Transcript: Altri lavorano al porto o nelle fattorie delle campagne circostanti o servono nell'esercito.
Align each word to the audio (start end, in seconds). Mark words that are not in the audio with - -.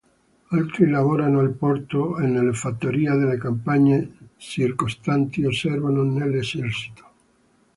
Altri 0.49 0.89
lavorano 0.89 1.41
al 1.41 1.51
porto 1.51 1.99
o 1.99 2.17
nelle 2.17 2.53
fattorie 2.53 3.11
delle 3.15 3.37
campagne 3.37 4.29
circostanti 4.35 5.45
o 5.45 5.51
servono 5.51 6.01
nell'esercito. 6.01 7.07